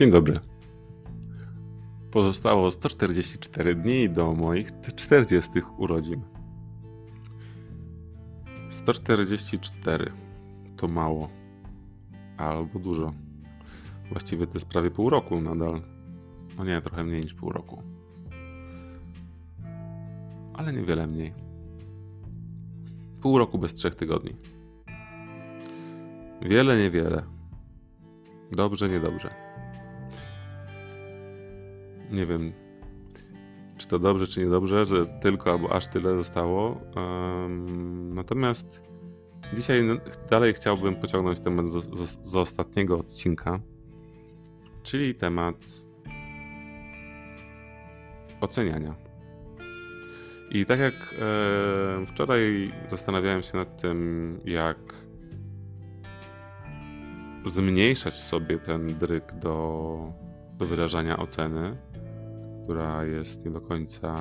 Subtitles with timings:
[0.00, 0.40] Dzień dobry.
[2.10, 6.22] Pozostało 144 dni do moich 40 urodzin.
[8.70, 10.12] 144
[10.76, 11.28] to mało
[12.36, 13.12] albo dużo.
[14.10, 15.82] Właściwie to jest prawie pół roku nadal.
[16.58, 17.82] No nie, trochę mniej niż pół roku.
[20.54, 21.34] Ale niewiele mniej.
[23.20, 24.36] Pół roku bez trzech tygodni.
[26.42, 27.22] Wiele, niewiele.
[28.52, 29.49] Dobrze, niedobrze.
[32.10, 32.52] Nie wiem,
[33.76, 36.80] czy to dobrze, czy niedobrze, że tylko albo aż tyle zostało.
[36.96, 38.82] Um, natomiast
[39.54, 39.82] dzisiaj
[40.30, 43.60] dalej chciałbym pociągnąć temat z, z, z ostatniego odcinka,
[44.82, 45.56] czyli temat
[48.40, 48.94] oceniania.
[50.50, 54.78] I tak jak e, wczoraj zastanawiałem się nad tym, jak
[57.46, 59.98] zmniejszać w sobie ten dryk do,
[60.58, 61.76] do wyrażania oceny,
[62.70, 64.16] która jest nie do końca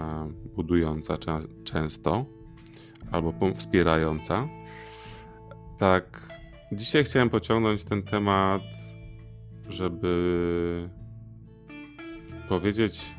[0.55, 1.17] budująca
[1.63, 2.25] często
[3.11, 4.47] albo wspierająca.
[5.77, 6.33] Tak,
[6.71, 8.61] dzisiaj chciałem pociągnąć ten temat,
[9.67, 10.89] żeby
[12.47, 13.15] powiedzieć,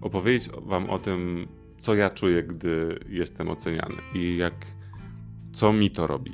[0.00, 4.66] opowiedzieć Wam o tym, co ja czuję, gdy jestem oceniany i jak,
[5.52, 6.32] co mi to robi.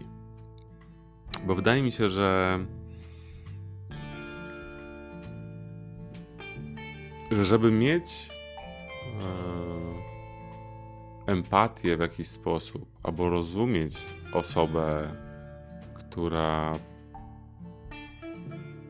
[1.46, 2.58] Bo wydaje mi się, że
[7.31, 8.28] że żeby mieć
[11.27, 15.14] e, empatię w jakiś sposób, albo rozumieć osobę,
[15.95, 16.72] która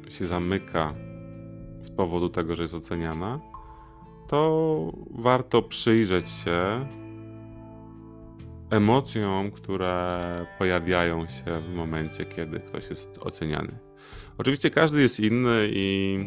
[0.08, 0.94] się zamyka
[1.82, 3.40] z powodu tego, że jest oceniana,
[4.28, 6.86] to warto przyjrzeć się
[8.70, 13.78] emocjom, które pojawiają się w momencie, kiedy ktoś jest oceniany.
[14.38, 16.18] Oczywiście każdy jest inny i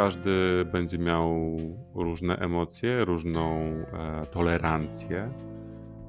[0.00, 1.56] każdy będzie miał
[1.94, 5.32] różne emocje, różną e, tolerancję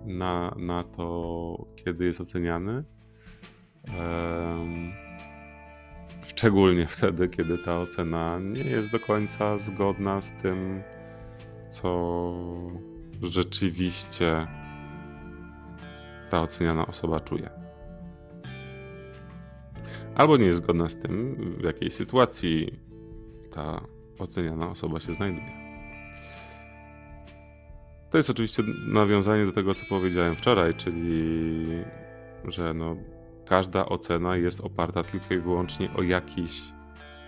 [0.06, 2.84] na, na to, kiedy jest oceniany.
[6.24, 10.84] Szczególnie wtedy, kiedy ta ocena nie jest do końca zgodna z tym,
[11.70, 12.34] co
[13.22, 14.48] rzeczywiście
[16.30, 17.50] ta oceniana osoba czuje.
[20.16, 22.91] Albo nie jest zgodna z tym, w jakiej sytuacji
[23.52, 23.82] ta
[24.20, 25.62] oceniana osoba się znajduje.
[28.10, 31.68] To jest oczywiście nawiązanie do tego, co powiedziałem wczoraj, czyli
[32.46, 32.96] że no,
[33.46, 36.62] każda ocena jest oparta tylko i wyłącznie o jakiś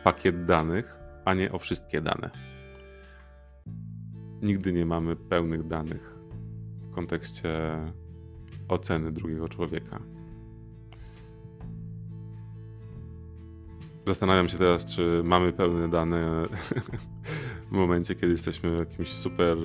[0.03, 0.95] pakiet danych,
[1.25, 2.29] a nie o wszystkie dane.
[4.41, 6.15] Nigdy nie mamy pełnych danych
[6.81, 7.51] w kontekście
[8.67, 10.12] oceny drugiego człowieka.
[14.07, 16.45] Zastanawiam się teraz, czy mamy pełne dane
[17.71, 19.57] w momencie, kiedy jesteśmy jakimś super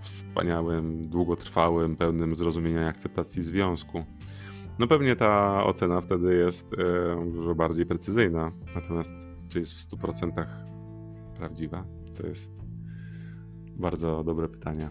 [0.00, 4.04] wspaniałym, długotrwałym, pełnym zrozumienia i akceptacji związku.
[4.78, 8.52] No pewnie ta ocena wtedy jest e, dużo bardziej precyzyjna.
[8.74, 9.14] Natomiast
[9.48, 10.46] czy jest w 100%
[11.36, 11.84] prawdziwa?
[12.16, 12.64] To jest
[13.76, 14.90] bardzo dobre pytanie.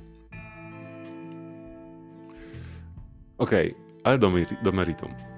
[3.37, 4.31] Okej, okay, ale do,
[4.63, 5.32] do meritum.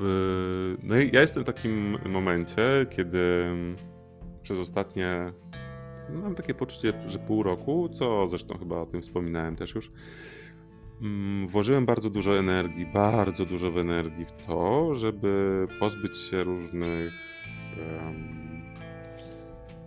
[0.00, 3.44] W, no ja jestem w takim momencie, kiedy
[4.42, 5.32] przez ostatnie
[6.10, 9.90] mam takie poczucie, że pół roku, co zresztą chyba o tym wspominałem też już,
[11.02, 17.12] mm, włożyłem bardzo dużo energii, bardzo dużo energii w to, żeby pozbyć się różnych
[17.78, 18.74] um,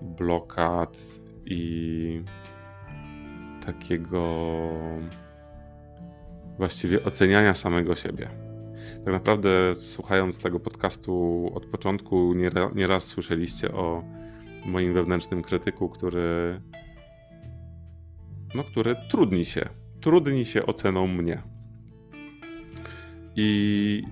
[0.02, 0.98] blokad
[1.46, 2.24] i
[3.66, 4.50] takiego
[6.58, 8.41] właściwie oceniania samego siebie
[9.06, 14.04] tak naprawdę słuchając tego podcastu od początku nieraz nie słyszeliście o
[14.66, 16.62] moim wewnętrznym krytyku, który
[18.56, 19.70] no, który trudni się,
[20.02, 21.42] trudni się oceną mnie.
[23.36, 24.04] I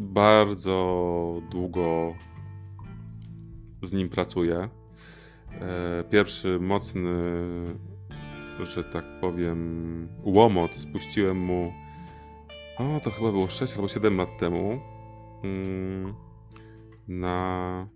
[0.00, 2.14] bardzo długo
[3.82, 4.68] z nim pracuję.
[5.60, 7.10] E, pierwszy mocny,
[8.62, 11.72] że tak powiem, łomot spuściłem mu
[12.78, 14.80] o, to chyba było 6 albo 7 lat temu.
[15.44, 16.14] Mm,
[17.08, 17.88] na,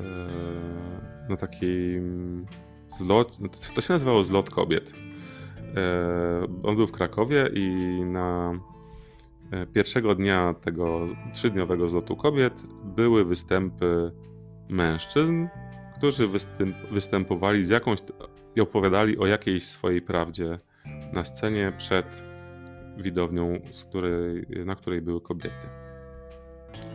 [0.00, 2.46] e, na takim
[2.88, 3.38] zlot,
[3.74, 4.92] to się nazywało Zlot Kobiet.
[5.76, 7.68] E, on był w Krakowie i
[8.04, 8.52] na
[9.50, 14.12] e, pierwszego dnia tego trzydniowego zlotu kobiet były występy
[14.68, 15.46] mężczyzn,
[15.96, 17.98] którzy występ, występowali z jakąś
[18.56, 20.58] i opowiadali o jakiejś swojej prawdzie
[21.12, 22.22] na scenie przed
[22.96, 25.66] widownią, której, na której były kobiety.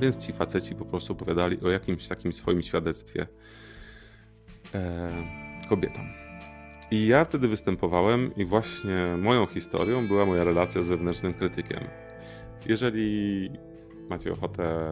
[0.01, 3.27] Więc ci faceci po prostu opowiadali o jakimś takim swoim świadectwie
[4.74, 5.12] e,
[5.69, 6.06] kobietom.
[6.92, 11.80] I ja wtedy występowałem, i właśnie moją historią była moja relacja z wewnętrznym krytykiem.
[12.65, 13.50] Jeżeli
[14.09, 14.89] macie ochotę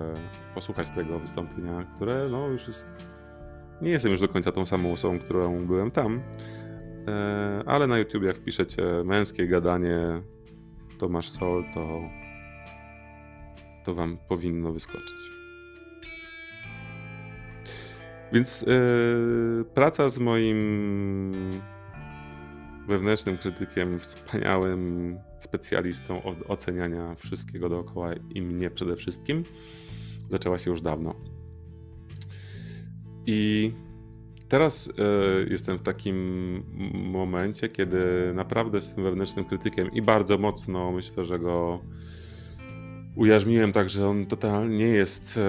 [0.55, 2.87] posłuchać tego wystąpienia, które no już jest.
[3.81, 6.21] Nie jestem już do końca tą samą osobą, którą byłem tam,
[7.07, 10.21] e, ale na YouTube, jak wpiszecie męskie gadanie
[10.99, 12.01] Tomasz Sol, to,
[13.85, 15.31] to wam powinno wyskoczyć.
[18.33, 20.57] Więc yy, praca z moim
[22.87, 29.43] wewnętrznym krytykiem, wspaniałym specjalistą od oceniania wszystkiego dookoła i mnie przede wszystkim,
[30.29, 31.15] zaczęła się już dawno.
[33.25, 33.71] I
[34.49, 34.91] teraz y,
[35.49, 36.15] jestem w takim
[36.93, 41.79] momencie, kiedy naprawdę tym wewnętrznym krytykiem i bardzo mocno myślę, że go
[43.15, 45.41] ujarzmiłem tak, że on totalnie nie jest, y,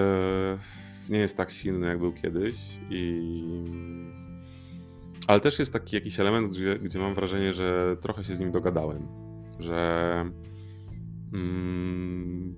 [1.13, 2.55] nie jest tak silny, jak był kiedyś.
[2.89, 3.21] I
[5.27, 8.51] ale też jest taki jakiś element, gdzie, gdzie mam wrażenie, że trochę się z nim
[8.51, 9.07] dogadałem.
[9.59, 10.25] Że
[11.33, 12.55] mm,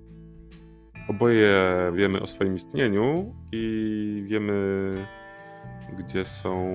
[1.08, 1.52] oboje
[1.94, 4.54] wiemy o swoim istnieniu i wiemy,
[5.98, 6.74] gdzie są.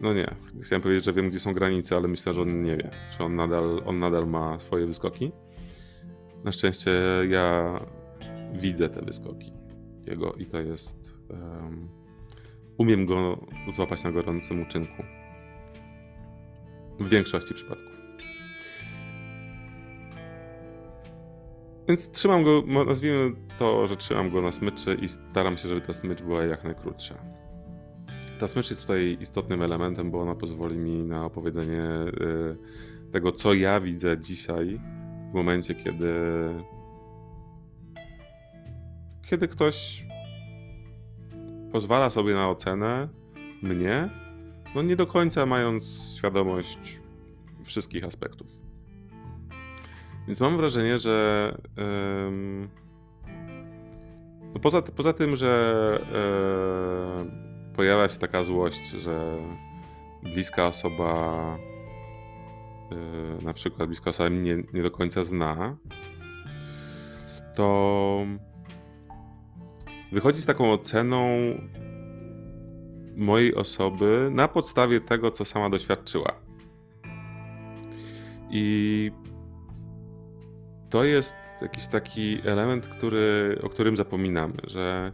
[0.00, 2.90] No nie, chciałem powiedzieć, że wiem, gdzie są granice, ale myślę, że on nie wie,
[3.18, 5.32] że on nadal, on nadal ma swoje wyskoki.
[6.44, 6.90] Na szczęście
[7.28, 7.80] ja
[8.52, 9.52] widzę te wyskoki
[10.06, 11.14] jego i to jest.
[11.30, 11.88] Um,
[12.78, 13.46] umiem go
[13.76, 15.02] złapać na gorącym uczynku.
[17.00, 17.91] W większości przypadków.
[21.92, 25.92] Więc trzymam go, nazwijmy to, że trzymam go na smyczy i staram się, żeby ta
[25.92, 27.14] smycz była jak najkrótsza.
[28.40, 33.54] Ta smycz jest tutaj istotnym elementem, bo ona pozwoli mi na opowiedzenie y, tego, co
[33.54, 34.80] ja widzę dzisiaj,
[35.30, 36.14] w momencie, kiedy
[39.30, 40.06] kiedy ktoś
[41.72, 43.08] pozwala sobie na ocenę
[43.62, 44.10] mnie,
[44.74, 47.00] no nie do końca mając świadomość
[47.64, 48.61] wszystkich aspektów.
[50.26, 51.54] Więc mam wrażenie, że
[54.54, 55.98] no poza, poza tym, że
[57.18, 57.30] um,
[57.76, 59.38] pojawia się taka złość, że
[60.22, 61.36] bliska osoba,
[62.90, 65.76] um, na przykład bliska osoba mnie nie, nie do końca zna,
[67.54, 68.26] to
[70.12, 71.28] wychodzi z taką oceną
[73.16, 76.32] mojej osoby na podstawie tego, co sama doświadczyła.
[78.50, 79.10] I
[80.92, 85.12] to jest jakiś taki element, który, o którym zapominamy, że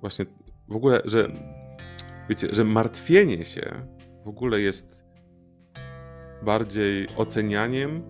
[0.00, 0.24] właśnie
[0.68, 1.32] w ogóle, że
[2.28, 3.86] wiecie, że martwienie się
[4.24, 5.04] w ogóle jest
[6.42, 8.02] bardziej ocenianiem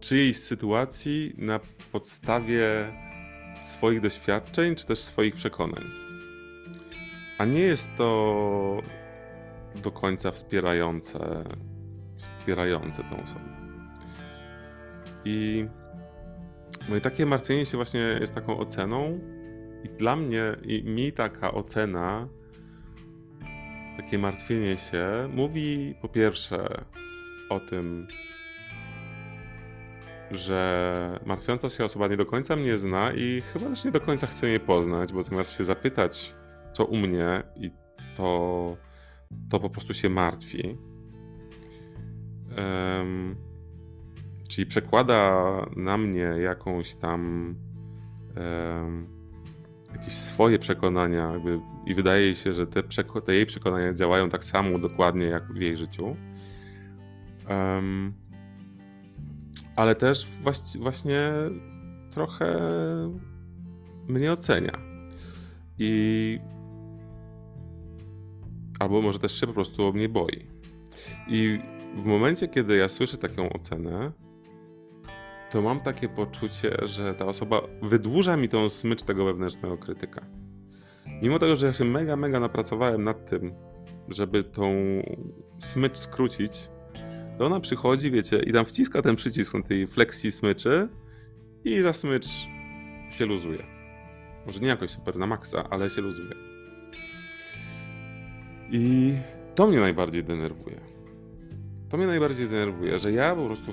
[0.00, 1.60] czyjejś sytuacji na
[1.92, 2.92] podstawie
[3.62, 5.84] swoich doświadczeń, czy też swoich przekonań.
[7.38, 8.82] A nie jest to
[9.82, 11.44] do końca wspierające,
[12.16, 13.53] wspierające tą osobę.
[15.24, 15.66] I,
[16.88, 19.20] no i takie martwienie się właśnie jest taką oceną.
[19.84, 22.28] I dla mnie, i mi taka ocena,
[23.96, 26.84] takie martwienie się mówi po pierwsze
[27.50, 28.08] o tym,
[30.30, 34.26] że martwiąca się osoba nie do końca mnie zna i chyba też nie do końca
[34.26, 36.34] chce mnie poznać, bo zamiast się zapytać,
[36.72, 37.70] co u mnie, i
[38.16, 38.76] to,
[39.50, 40.78] to po prostu się martwi.
[42.56, 43.36] Um,
[44.48, 45.42] czyli przekłada
[45.76, 47.54] na mnie jakąś tam
[49.92, 52.82] jakieś swoje przekonania, jakby, i wydaje się, że te,
[53.26, 56.16] te, jej przekonania działają tak samo dokładnie jak w jej życiu.
[59.76, 60.26] Ale też
[60.78, 61.32] właśnie
[62.10, 62.56] trochę
[64.08, 64.78] mnie ocenia.
[65.78, 66.38] I
[68.78, 70.46] albo może też się po prostu o mnie boi.
[71.28, 71.58] I
[71.96, 74.12] w momencie, kiedy ja słyszę taką ocenę,
[75.54, 80.26] to mam takie poczucie, że ta osoba wydłuża mi tą smycz tego wewnętrznego krytyka.
[81.22, 83.54] Mimo tego, że ja się mega, mega napracowałem nad tym,
[84.08, 84.74] żeby tą
[85.58, 86.68] smycz skrócić,
[87.38, 90.88] to ona przychodzi, wiecie, i tam wciska ten przycisk na tej flexi smyczy
[91.64, 92.26] i za smycz
[93.10, 93.66] się luzuje.
[94.46, 96.34] Może nie jakoś super na maksa, ale się luzuje.
[98.70, 99.14] I
[99.54, 100.80] to mnie najbardziej denerwuje.
[101.88, 103.72] To mnie najbardziej denerwuje, że ja po prostu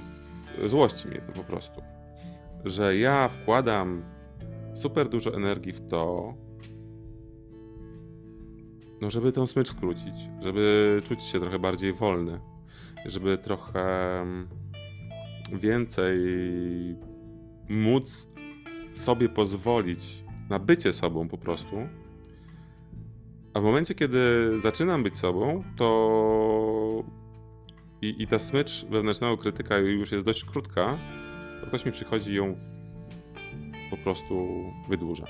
[0.69, 1.81] złości mnie to po prostu.
[2.65, 4.03] Że ja wkładam
[4.73, 6.33] super dużo energii w to,
[9.01, 12.39] no żeby tą smycz skrócić, żeby czuć się trochę bardziej wolny,
[13.05, 14.25] żeby trochę
[15.51, 16.19] więcej
[17.69, 18.27] móc
[18.93, 21.75] sobie pozwolić na bycie sobą po prostu.
[23.53, 24.19] A w momencie, kiedy
[24.61, 25.87] zaczynam być sobą, to
[28.01, 30.97] i, i ta smycz wewnętrznego krytyka już jest dość krótka,
[31.61, 32.59] to ktoś mi przychodzi ją w...
[33.89, 34.47] po prostu
[34.89, 35.25] wydłuża.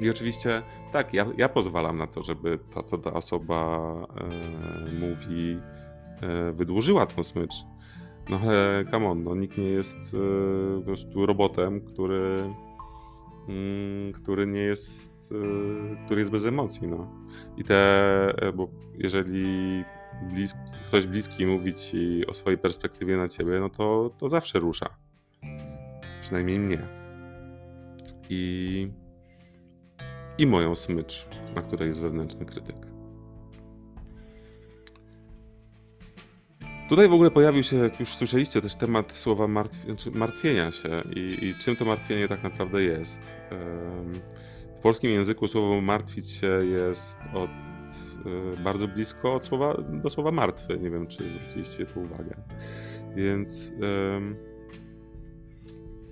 [0.00, 5.58] I oczywiście tak, ja, ja pozwalam na to, żeby to, co ta osoba e, mówi,
[6.20, 7.54] e, wydłużyła tą smycz.
[8.30, 12.54] No ale come on, no, nikt nie jest e, po prostu robotem, który,
[13.48, 16.88] mm, który nie jest, e, który jest bez emocji.
[16.88, 17.08] No.
[17.56, 17.76] I te,
[18.42, 18.68] e, bo
[18.98, 19.84] jeżeli
[20.86, 24.88] ktoś bliski mówi ci o swojej perspektywie na ciebie, no to, to zawsze rusza.
[26.20, 26.78] Przynajmniej mnie.
[28.28, 28.88] I,
[30.38, 32.76] I moją smycz, na której jest wewnętrzny krytyk.
[36.88, 41.02] Tutaj w ogóle pojawił się, jak już słyszeliście, też temat słowa martw znaczy martwienia się
[41.16, 43.20] i, i, czym to martwienie tak naprawdę jest.
[44.76, 47.50] W polskim języku słowo martwić się jest od
[48.64, 50.78] bardzo blisko od słowa, do słowa martwy.
[50.78, 52.36] Nie wiem, czy zwróciliście tu uwagę.
[53.16, 53.72] Więc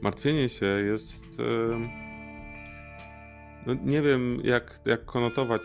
[0.02, 1.25] martwienie się jest.
[3.66, 5.62] no nie wiem, jak, jak konotować,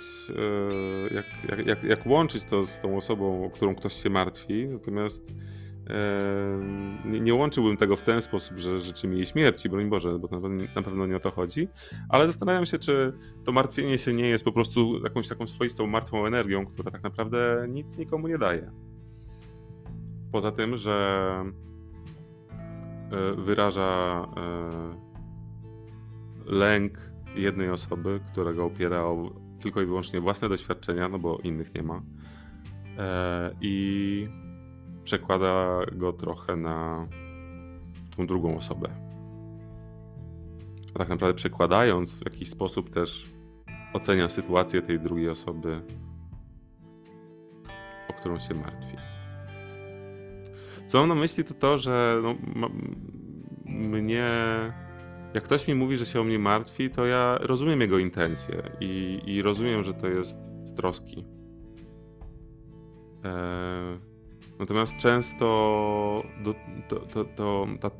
[1.09, 1.25] y, jak,
[1.67, 4.67] jak, jak łączyć to z tą osobą, o którą ktoś się martwi.
[4.67, 5.23] Natomiast
[7.05, 10.39] nie, nie, łączyłbym tego w ten sposób, że życzy mi jej śmierci, broń Boże, bo
[10.39, 11.67] na, na pewno nie o to chodzi,
[12.09, 13.13] ale zastanawiam się, czy
[13.43, 17.65] to martwienie się nie jest po prostu jakąś taką swoistą martwą energią, która tak naprawdę
[17.69, 18.71] nic nikomu nie daje.
[20.31, 21.27] Poza tym, że
[23.11, 24.71] e, wyraża e,
[26.45, 31.83] lęk jednej osoby, którego opiera o tylko i wyłącznie własne doświadczenia, no bo innych nie
[31.83, 32.01] ma.
[32.97, 34.42] E, I
[35.03, 37.07] przekłada go trochę na
[38.17, 38.89] tą drugą osobę.
[40.95, 43.31] A tak naprawdę przekładając w jakiś sposób też
[43.93, 45.81] ocenia sytuację tej drugiej osoby,
[48.09, 48.97] o którą się martwi.
[50.87, 52.21] Co mam na myśli, to to, że
[52.55, 52.69] no,
[53.65, 54.27] mnie.
[55.33, 59.21] Jak ktoś mi mówi, że się o mnie martwi, to ja rozumiem jego intencje i,
[59.25, 61.25] i rozumiem, że to jest z troski.
[63.23, 64.12] Eee,
[64.63, 65.45] Natomiast często
[66.43, 66.55] do,
[66.89, 67.91] do, do, ta,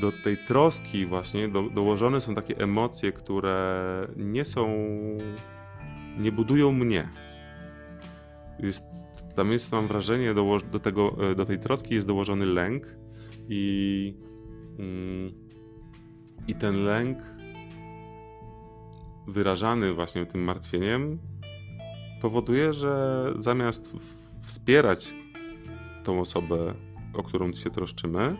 [0.00, 4.68] do tej troski właśnie do, dołożone są takie emocje, które nie są,
[6.18, 7.08] nie budują mnie.
[8.58, 8.84] Jest,
[9.36, 12.86] tam jest, mam wrażenie, do, do, tego, do tej troski jest dołożony lęk
[13.48, 14.14] i,
[14.78, 15.32] mm,
[16.48, 17.18] i ten lęk
[19.28, 21.18] wyrażany właśnie tym martwieniem
[22.20, 23.92] powoduje, że zamiast
[24.48, 25.14] wspierać
[26.04, 26.74] tą osobę,
[27.14, 28.36] o którą się troszczymy,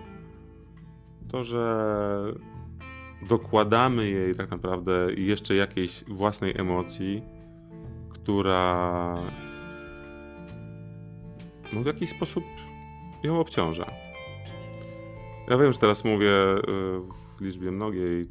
[1.28, 2.32] to że
[3.28, 7.22] dokładamy jej tak naprawdę jeszcze jakiejś własnej emocji,
[8.08, 9.14] która
[11.72, 12.44] no w jakiś sposób
[13.22, 13.90] ją obciąża.
[15.48, 16.60] Ja wiem, że teraz mówię y,
[17.38, 18.28] w liczbie mnogiej,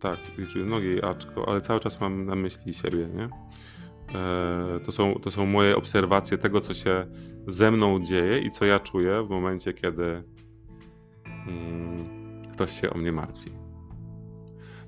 [0.00, 3.28] tak, w liczbie mnogiej aczko, ale cały czas mam na myśli siebie, nie?
[4.14, 7.06] E, to są, to są moje obserwacje tego, co się
[7.46, 10.22] ze mną dzieje i co ja czuję w momencie, kiedy
[11.48, 13.52] mm, ktoś się o mnie martwi.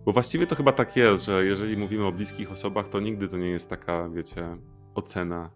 [0.05, 3.37] Bo właściwie to chyba tak jest, że jeżeli mówimy o bliskich osobach, to nigdy to
[3.37, 4.57] nie jest taka, wiecie,
[4.95, 5.50] ocena,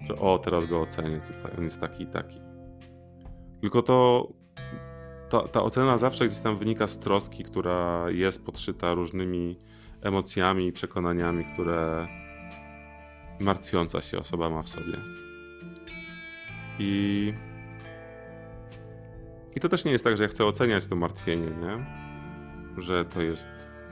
[0.00, 2.40] że o, teraz go ocenię tutaj, on jest taki i taki.
[3.60, 4.28] Tylko to
[5.28, 9.58] ta, ta ocena zawsze gdzieś tam wynika z troski, która jest podszyta różnymi
[10.00, 12.08] emocjami i przekonaniami, które
[13.40, 14.98] martwiąca się osoba ma w sobie.
[16.78, 17.34] I,
[19.56, 21.86] I to też nie jest tak, że ja chcę oceniać to martwienie, nie?
[22.82, 23.48] Że to jest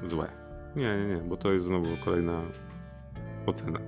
[0.06, 0.32] złe.
[0.76, 2.42] Nie, nie, nie, bo to jest znowu kolejna
[3.46, 3.80] ocena.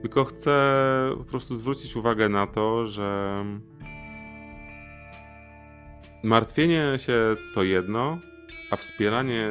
[0.00, 0.84] Tylko chcę
[1.18, 3.44] po prostu zwrócić uwagę na to, że
[6.24, 8.18] martwienie się to jedno,
[8.70, 9.48] a wspieranie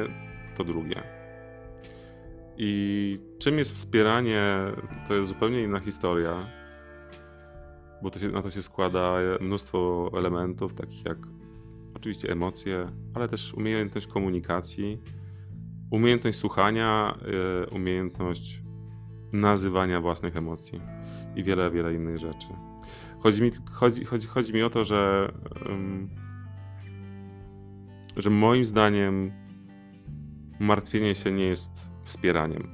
[0.56, 1.19] to drugie.
[2.62, 4.54] I czym jest wspieranie,
[5.08, 6.46] to jest zupełnie inna historia,
[8.02, 11.18] bo to się, na to się składa mnóstwo elementów, takich jak
[11.94, 15.00] oczywiście emocje, ale też umiejętność komunikacji,
[15.90, 17.18] umiejętność słuchania,
[17.64, 18.62] e, umiejętność
[19.32, 20.80] nazywania własnych emocji
[21.36, 22.48] i wiele, wiele innych rzeczy.
[23.18, 25.32] Chodzi mi, chodzi, chodzi, chodzi mi o to, że,
[28.16, 29.32] że moim zdaniem
[30.60, 32.70] martwienie się nie jest wspieraniem.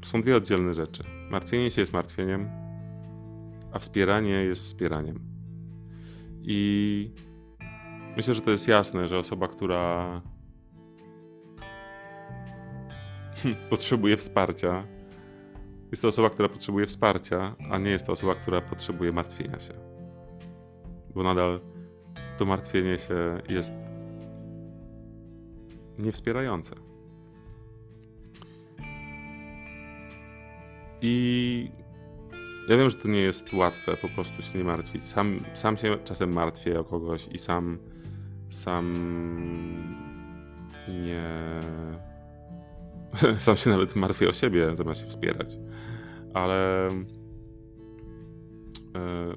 [0.00, 1.04] To są dwie oddzielne rzeczy.
[1.30, 2.48] Martwienie się jest martwieniem,
[3.72, 5.20] a wspieranie jest wspieraniem.
[6.42, 7.10] I
[8.16, 10.22] Myślę, że to jest jasne, że osoba, która
[13.70, 14.86] potrzebuje wsparcia,
[15.90, 19.74] jest to osoba, która potrzebuje wsparcia, a nie jest to osoba, która potrzebuje martwienia się.
[21.14, 21.60] Bo nadal
[22.38, 23.72] to martwienie się jest
[25.98, 26.74] niewspierające.
[31.06, 31.70] I
[32.68, 35.04] ja wiem, że to nie jest łatwe po prostu się nie martwić.
[35.04, 37.78] Sam, sam się czasem martwię o kogoś i sam,
[38.48, 38.94] sam
[40.88, 41.60] nie.
[43.38, 45.58] Sam się nawet martwię o siebie, zamiast się wspierać.
[46.34, 46.88] Ale.
[48.96, 49.34] e,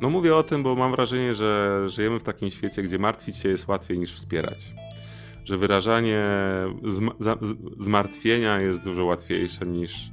[0.00, 3.48] No, mówię o tym, bo mam wrażenie, że żyjemy w takim świecie, gdzie martwić się
[3.48, 4.74] jest łatwiej niż wspierać.
[5.44, 6.24] Że wyrażanie
[7.78, 10.12] zmartwienia jest dużo łatwiejsze niż,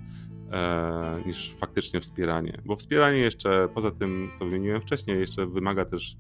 [0.51, 2.61] e, niż faktycznie wspieranie.
[2.65, 6.17] Bo wspieranie jeszcze, poza tym, co wymieniłem wcześniej, jeszcze wymaga też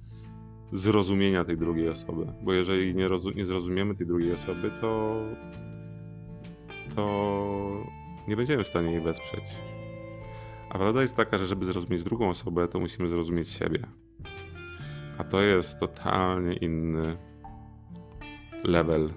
[0.71, 2.27] zrozumienia tej drugiej osoby.
[2.41, 5.21] Bo jeżeli nie, nie zrozumiemy tej drugiej osoby, to,
[6.95, 7.83] to
[8.27, 9.43] nie będziemy w stanie jej wesprzeć.
[10.69, 13.87] A prawda jest taka, że żeby zrozumieć drugą osobę, to musimy zrozumieć siebie.
[15.17, 17.17] A to jest totalnie inny
[18.63, 19.09] level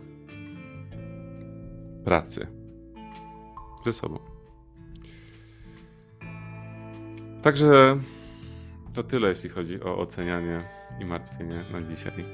[2.04, 2.46] pracy
[3.84, 4.33] ze sobą.
[7.44, 8.00] Także
[8.94, 10.64] to tyle, jeśli chodzi o ocenianie
[11.00, 12.24] i martwienie na dzisiaj.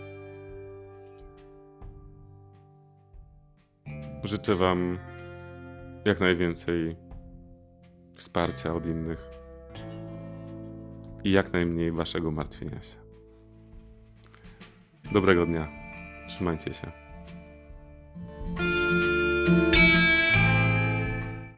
[4.25, 4.99] Życzę Wam
[6.05, 6.97] jak najwięcej
[8.17, 9.31] wsparcia od innych
[11.25, 12.97] i jak najmniej Waszego martwienia się.
[15.13, 15.69] Dobrego dnia.
[16.29, 17.00] Trzymajcie się.